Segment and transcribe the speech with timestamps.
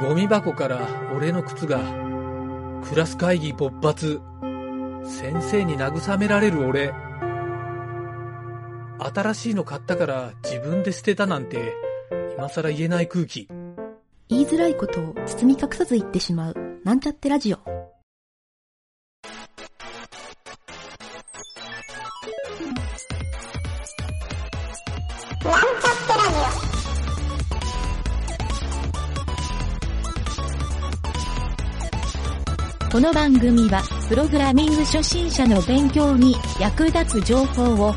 [0.00, 1.80] ゴミ箱から俺の靴が。
[2.88, 4.20] クラス会議勃発。
[5.04, 6.92] 先生に慰められる俺。
[8.98, 11.74] 新しいの買ったから自分で捨てたなんて、
[12.36, 13.48] 今更言えない空気。
[14.28, 16.54] 言いづらいことを包み隠さず言ってしまう、
[16.84, 17.58] なんちゃってラジオ。
[32.94, 37.94] この番組は、プログラミング初心者の勉強に役立つ情報をお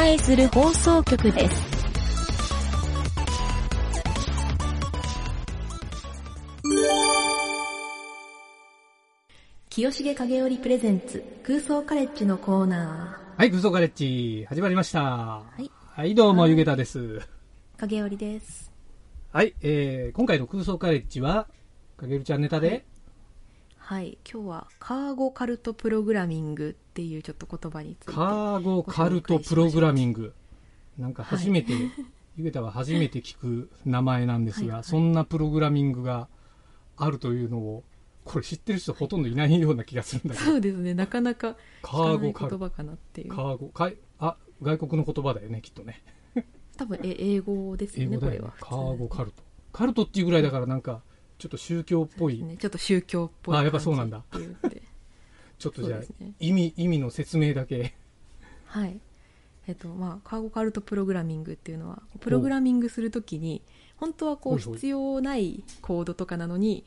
[0.00, 1.62] 伝えする放送局です。
[9.68, 15.02] 清重影織プレゼンツ空想カレッジのコーナはい、空想カレッジ、始まりました。
[15.02, 16.14] はいはい。
[16.14, 16.98] どうも、はいゆげたです。
[16.98, 17.22] ー。
[17.76, 18.72] 影織です。
[19.30, 21.48] はい、えー、今回の空想カレッジは、
[21.98, 22.84] かげるちゃんネタで、はい。
[23.90, 28.12] 今日はカーゴカルトプログラミングっていうちょっと言葉について。
[28.12, 30.34] カーゴカルトプログラミング。
[30.98, 31.72] なんか初めて、
[32.36, 36.28] ゆげたは初めて聞く名前なんですが、はいはいそんなプログラミングが
[36.98, 37.84] あるというのを、
[38.24, 40.92] これ知ってる人ほとんどいないような気がするんだけど、そうですね。
[40.92, 42.58] なかなかカーゴカルト。
[42.58, 43.28] 言葉かなっていう。
[43.30, 46.02] カーゴ、かい、あ、外国の言葉だよね、きっとね。
[46.76, 48.52] 多分え英語ですよね、ねこれは。。
[48.60, 49.42] カーゴカルト。
[49.72, 51.00] カルトっていうぐらいだからなんか、
[51.38, 54.22] ちょっと宗教っぽい、ね、ちょっと宗教っぽいあやっぱそうなんだ。
[55.58, 56.32] ちょっとじゃあ、ね。
[56.40, 57.94] 意味、意味の説明だけ。
[58.66, 59.00] はい。
[59.66, 63.62] えっと、まあ、カーゴカルトプログラミングっていうのは、プログラミングするときに、
[63.96, 66.84] 本当はこう必要ないコードとかなのに、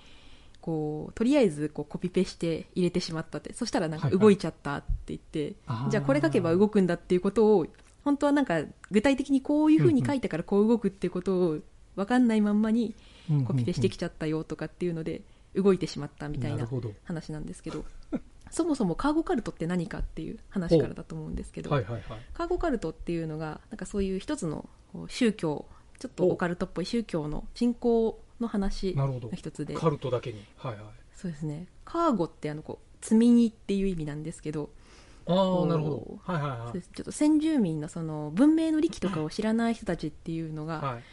[0.61, 4.21] こう、とりあえずこうコピペして入れてしまったって、そしたらなんかはいはい。
[4.21, 5.91] 動いちゃったって言って、あー。
[5.91, 7.67] じゃあこれ書けば動くんだっていうことを、
[8.03, 11.57] 本当はなんか具体的にこういうふうに書いたからこう動くっていうことを
[11.95, 12.95] 分かんないまんまに
[13.45, 15.21] コピペしてきちゃったよとかっていうので、
[15.55, 16.67] 動いてしまったみたいな。
[17.03, 17.85] 話なんですけど、
[18.51, 22.03] そもそもカーゴカルトって何かっていう話からだと思うんですけど、はいはいはい。
[22.33, 24.69] カーゴカルトっていうのがなんかそういう一つの
[25.07, 25.65] 宗教
[25.99, 29.29] ちょっとオカルトっぽい宗教の信仰の話の。
[29.33, 30.43] 一つでカルトだけに。
[30.57, 30.83] はいはい。
[31.15, 34.71] そうですねカーゴってあのこう積み荷っていう意味なんですけど
[35.27, 35.33] あ
[35.67, 36.19] なるほど。
[36.23, 41.03] はいはいはいちょっと先住民のその文明の利器とかを知らない人たちっていうのがはい。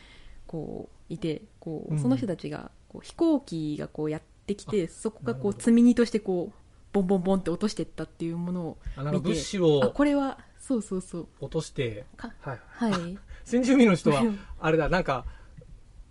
[0.46, 1.98] こういてこううん。
[1.98, 6.58] その人たちがこう飛行機がこうやってきてそこがこう積み荷としてこう
[6.92, 8.60] ボンボンボンって落としていったっていうもの。
[8.62, 9.18] を見て。
[9.18, 11.28] 物資あをこれはそうそうそう。
[11.40, 12.58] 落として、かはい。
[12.70, 13.18] はい。
[13.44, 14.22] 先住民の人は、
[14.60, 15.24] あれだ、なんか、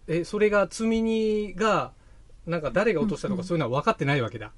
[0.08, 1.94] え、それが積み荷が、
[2.48, 4.52] なんか誰が落としたとうんうんかそういうのは分かってないわけだ。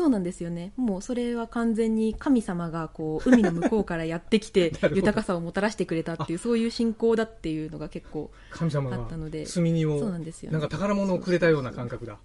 [0.00, 0.72] そうなんですよね。
[0.78, 9.44] もうそれは完全に神様がこう海の向こうからやってきて 豊かさをもたらしてくれたっていうそういう信仰だっていうのが結構神様があったので。
[9.44, 12.18] 積み荷をそうなん、ですよ、ね、なんか宝物をくれたような感覚だ。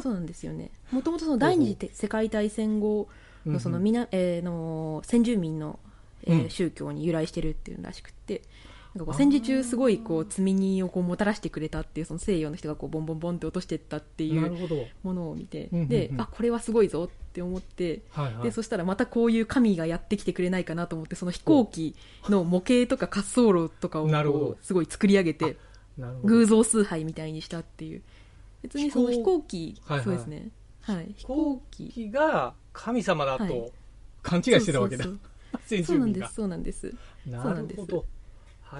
[0.00, 0.70] そうなんですよね。
[0.92, 3.08] もともとその第二次世界大戦後
[3.44, 5.80] のそのみな、えーの先住民の、
[6.22, 6.48] えーうん。
[6.48, 8.42] 宗教に由来してるっていうらしくって
[8.94, 14.76] なんかこう戦時中すごいこう積み荷をこうもたらしてくれたっていうその西洋の人がこうボンボンボンって落としていったっていうなるほど。
[15.02, 15.88] ものを見て、うんうんうん。
[15.88, 18.42] であこれはすごいぞって思ってはいはい。
[18.44, 18.50] で。
[18.52, 21.96] そしたらまたこういう神がやってきてくれないかなと思ってその飛行機
[22.28, 25.56] の模型とか滑走路とかをすごい作り上げて。
[26.24, 28.02] 偶像崇拝みたいにしたっていう。
[28.62, 30.04] 別にその飛飛行行機はいはい。
[30.04, 30.48] そうですね。
[30.82, 33.48] はい飛飛行行機機が神様だはい。
[33.48, 33.72] と
[34.22, 35.04] 勘違いしてたわけだ。
[35.04, 35.18] そう。
[35.84, 36.06] そうな。
[36.06, 36.94] んですそうなんです。
[37.26, 37.86] なそうなんです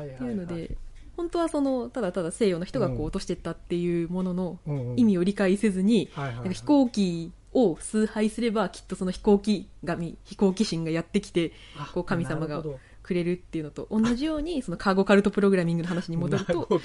[0.03, 0.77] っていうので
[1.17, 4.59] 本当はそのただただ西洋の人がこう落としてったっていうものの
[4.97, 6.09] 意味を理解せずに
[6.51, 12.65] 飛行機を崇拝すればきっとその飛行機神飛行機神がやってきてあこう神様が
[13.03, 16.69] くれるっていうのと同じようにそのカーゴカルトプログラミングの話に戻ると。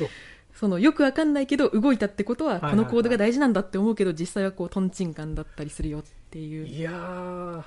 [0.54, 6.68] そのよくわかんないけど動いたってことはこのコードが大事なんだって思うけど実際はこうトンチンカンだったりするよっていう。
[6.68, 7.64] いやー、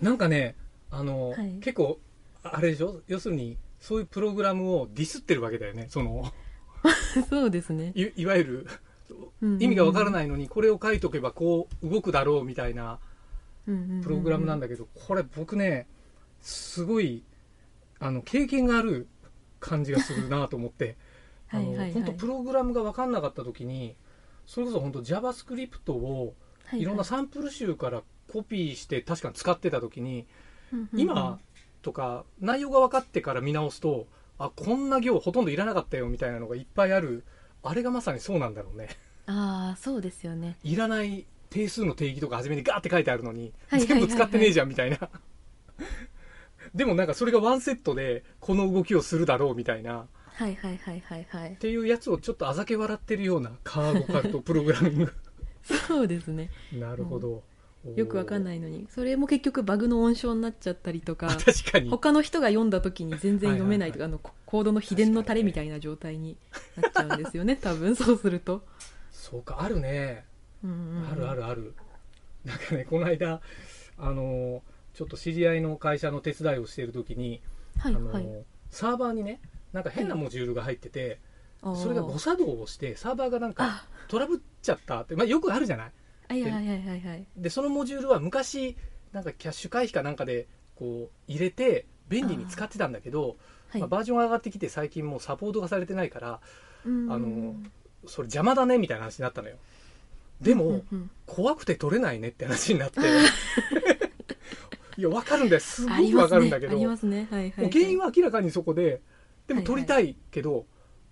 [0.00, 0.54] なんかね、
[0.90, 1.58] あの、はい。
[1.60, 1.98] 結構、
[2.42, 3.02] あれでしょ？
[3.08, 5.86] 要するに、そういうプログラムをディスってるわけだよね。
[5.88, 6.32] その、
[7.28, 7.92] そうですね。
[7.94, 8.66] いいわゆる、
[9.40, 12.98] うん意味がわからいないのに、これを書いとけばこう動くだろうみたいな
[13.64, 15.86] プログラムなんだけど、これ僕ね、
[16.40, 17.22] すごい、
[17.98, 19.08] あの、経験がある
[19.60, 20.96] 感じがするなと思って、
[21.50, 23.96] あの、本当プログラムがわかんなかった時に、
[24.46, 26.34] それこそ本当 JavaScript を
[26.72, 28.02] いろんなサンプル集から
[28.32, 30.26] コピーして確かに使ってた時に、
[30.94, 31.40] 今
[31.86, 37.24] とか内容が分かってから見直すとあこんな行ほとんどいらなかったよみたいなのがいっぱいある。
[37.62, 38.88] あれがまさにそうなんだろうね。
[39.26, 40.56] ああそうですよね。
[40.64, 44.98] いらない定数の定義とか初めにガーって書いてあるのに、全部使ってねえじゃんみたいな。
[46.74, 50.08] でもなんかそれがワンセットでこの動きをするだろうみたいな。
[50.24, 51.52] はいはいはいはいはい。
[51.52, 55.14] っていうやつをちょっとあざけ笑ってるようなカーゴカルトプログラミング。
[55.86, 56.50] そうですね。
[56.74, 57.42] なるほど、
[57.94, 58.86] よくわかんいないのに。
[58.90, 61.90] それも結局バグの温床になっちゃったりとか 確かに。
[61.90, 66.36] 他の人が読んだ時に全然読めないとか、はいあのココードの秘伝のタレみたいな状態に
[66.80, 67.94] なっちゃうんですよね多分。
[67.96, 68.64] そうすると、
[69.10, 70.24] そうかあるね。
[70.64, 71.08] うんうんうん。
[71.10, 71.74] あるあるある。
[72.44, 73.40] なんかねこの間
[73.98, 74.62] あの
[74.94, 77.40] ちょっと知り合いの会社の手伝いをしている時に、
[77.80, 78.44] あのはいはい。
[78.70, 79.40] サーバーにね
[79.72, 81.18] なんか変なモジュールが入ってて、
[81.62, 81.76] あー。
[81.76, 83.86] それが誤作動をしてサーバーがなんかあ。
[84.08, 85.92] トラブっちゃったって、まあ、よくあるじゃない？
[86.28, 87.26] はいはいはいはいはい。
[87.36, 88.76] でそのモジュールは昔
[89.12, 93.36] なんかキャッシュ回避かなんかでこう入れて便利に使ってたんだけど
[93.70, 93.80] はい。
[93.80, 96.40] まあ、バージョンが上がってきて最近もうサポートがされてないから
[96.84, 97.12] うん。
[97.12, 97.54] あの
[98.06, 99.56] それ邪魔だねみたいな話になったのよ。
[100.40, 103.00] でも、うんうん怖くて取れないねって話になって。
[104.96, 105.60] いや分かるんだよ。
[105.60, 107.26] すごくありますね分かるんだけど、ありますね。
[107.30, 109.02] はいはい、はい、もう原因は明らかにそこで
[109.48, 109.64] でもはいはい。
[109.64, 110.66] 取りたいけど、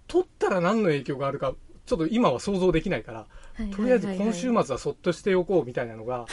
[0.06, 1.54] 取ったら何の影響があるか
[1.86, 6.26] ちょっと今は想像できないから、はいとりあえず今週末ははそっとしておこうみたいなのが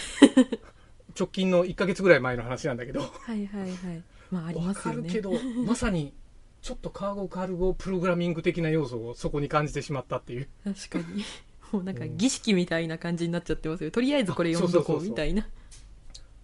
[1.18, 3.02] 直近の1ヶ月ぐらい前の話なんだけど。
[3.02, 4.04] いはいはいはい。
[4.32, 5.02] まあありわますよね。
[5.02, 5.34] かるけど
[5.66, 6.14] まさに
[6.62, 10.48] ちょっとカーゴカルゴプログラミング的な要素をそこに感じてしまったっていう。
[10.64, 11.24] 確かに。
[11.72, 13.92] もうなんか儀式みたいな感じになっちゃってますよ。
[13.92, 15.48] とりあえずこれ読んどこうみたいな。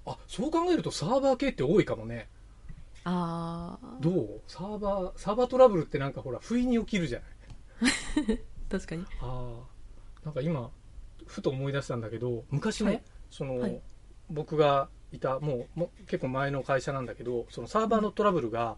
[0.05, 2.27] あそう考えるとサーバー系って多いかもね。
[3.03, 4.41] ああどう？
[4.47, 9.05] サーバーサーバートラブルってなんかほら不意に起きるじゃない確かに。
[9.21, 10.69] ああなんか今
[11.25, 13.01] ふと思い出したんだけど昔ね、はい。
[13.29, 13.81] その、はい。
[14.29, 18.75] 僕がいたもうもう結構前の会社なんだけどそのサーバーのトラブルが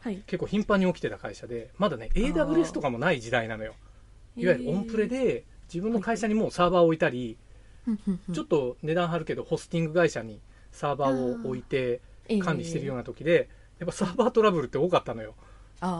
[0.00, 0.16] はい。
[0.26, 3.74] 結構頻繁に起きてた会社でまだね AWS とかもない時代なのよ。
[4.36, 7.36] いわゆるオンプレで自分の会社にもうサーバーを置いたり、
[8.32, 10.40] ちょっと値段張るけどホスティング会社に
[10.70, 12.00] サーバーを置いて
[12.42, 13.48] 管理してるような時で、
[13.78, 15.34] やっぱサーバートラブルって多かったのよ。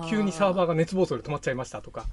[0.08, 2.06] 急にサーバーがが熱暴走で止まっちゃいましたとか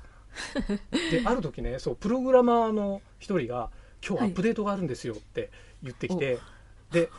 [1.11, 3.69] である時ねそうプログラマーの一人が
[4.07, 5.49] 「今日アップデートがあるんですよ」って
[5.83, 6.39] 言ってきて、
[6.91, 7.09] で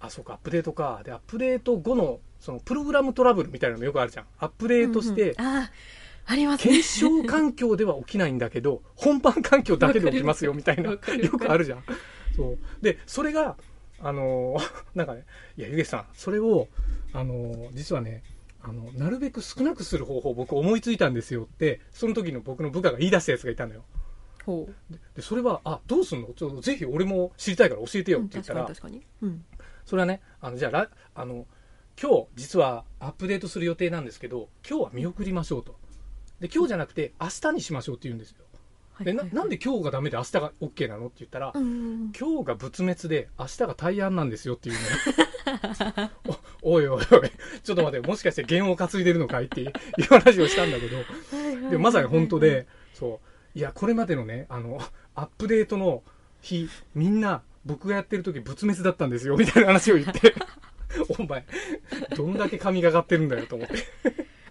[0.00, 1.02] あそうかアップデートか。
[1.04, 4.26] でアップデート後のそのプログラムトラブルみたいなのよくあるじゃん。
[4.38, 5.70] アップデートして、ああ
[6.32, 6.74] ありますね。
[6.74, 11.84] 検証環境では起きないんだけど 本番環境だけで起きますよみたいなよくあるじゃん。
[12.36, 12.58] そう。
[12.80, 13.56] でそれが
[14.00, 15.24] あのー なんかね
[15.56, 16.68] いやゆげさんそれを
[17.12, 18.22] あのー実はね
[18.62, 23.84] あのなるべく少なくする方法を僕思いついたんですよってその時の僕の部下が言い出したやつがいたのよ。
[24.44, 24.92] ほう。
[24.92, 26.28] ででそれはあどうすんの？
[26.34, 29.30] ちょっとぜひ俺も知りたいから教えてよっうんて言ったら、確かに確かに。
[29.30, 29.44] うん。
[29.84, 31.46] それはねあのじゃあらあの
[32.00, 35.76] 今日実はアップデートする予定なんですけど今日は見送りましょうと。
[36.40, 38.36] で今日じゃなくて明日にしましょうって言うんですよ。
[39.02, 41.06] でななんで今日がダメで明日が OK なの？
[41.06, 41.66] って言ったら、うんう
[42.08, 44.80] ん今日が仏滅で明日が大安なんですよっていうね
[46.62, 47.30] おおいおいおい。
[47.62, 49.72] ちょっと待ってもしかして弦を担いでるのかいっていう
[50.08, 50.96] 話をしたんだけど。
[51.32, 53.20] うんでもまさに本当でそ
[53.54, 53.58] う。
[53.58, 54.80] いやこれまでのねあの
[55.14, 56.02] アップデートの
[56.40, 60.34] 日みんな僕がやってる時仏滅だったんですよみたいな話を言って。
[61.18, 61.44] お前
[62.16, 63.74] どんだけ神がかってるんだよと思って。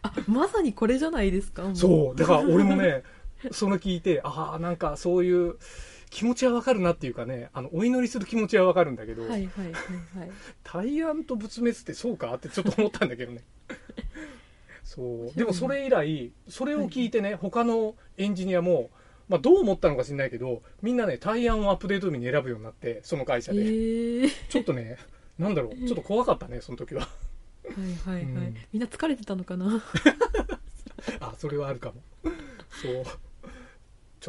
[0.02, 2.16] あまさにこれじゃないですかもそう。
[2.16, 3.04] だから俺もね
[3.52, 5.56] その聞いてああなんかそういう
[6.10, 9.72] 気持ちはわかるなっていうかねあのお祈りする気持ちはわかるんだけど、はいはいはい
[10.20, 10.32] はい。
[10.64, 13.44] 大安と仏滅ってそうかってちょっと思ったんだけどね。
[14.84, 15.38] そう。
[15.38, 18.90] でもそれ以来それを聞いてね、他のエンジニアも、
[19.28, 24.32] まあ、どう思ったのか知んないけどみんなね大安をアップデート日に選ぶようになってその会社えで、ー。
[24.50, 24.98] ちょっとね
[25.38, 27.02] なんだろう ちょっと怖かったねその時は。
[27.02, 27.08] は
[28.14, 28.56] いはいはい、うん。
[28.74, 29.84] みんな疲れてたのかな？
[31.20, 32.02] あそれはあるかも。
[32.82, 33.29] そう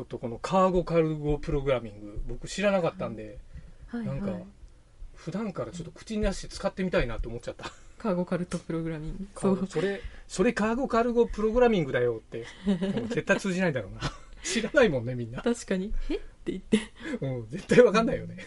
[0.01, 3.37] ちょっとこのカーゴカルゴプログラミング僕知らなかったんで、
[3.89, 4.45] はいなんかはい
[5.15, 7.71] 普段からちょっと口に出して使ってみたいなって思っちゃった。
[7.99, 9.29] カーゴカルトプログラミング。
[9.35, 9.67] カそう。
[9.69, 12.47] それそれカーゴカルゴプログラミングだよって
[13.13, 14.01] 絶対通じないだろうな。
[14.43, 15.93] 知らないもんねみんな、確かに。
[16.09, 16.15] え？
[16.15, 16.79] って言って。
[17.21, 18.39] うん、絶対わかんないよね。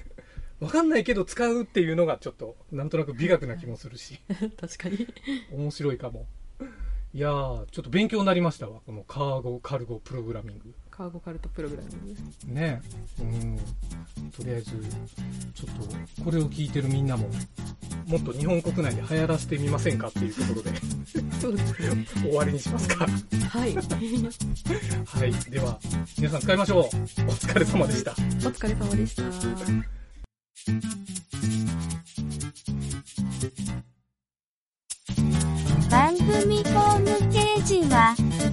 [0.60, 4.20] わかんないけど使うっていうのがちょっとなんとなく美学な気もするし。
[4.60, 5.08] 確かに。
[5.52, 6.26] 面白いかも。
[7.16, 12.16] いやーちょっと勉強になりましたわこのカーゴカルゴプログラミングカーゴカルトプログラミン
[12.54, 12.80] グね
[13.20, 13.58] うん。
[14.30, 14.72] とりあえず
[15.56, 17.28] ちょっとこれを聞いてるみんなも
[18.06, 20.72] もっと日本国内で流行らせてみませんかっていうところで。
[21.42, 22.06] そうですね。
[22.22, 23.08] 終わりにしますか。
[23.50, 23.74] はい。
[25.08, 25.34] はい。
[25.50, 25.80] では
[26.20, 26.84] 皆さん使いましょう。
[26.84, 28.12] お疲れ様でした。
[28.12, 29.24] お疲れ様でした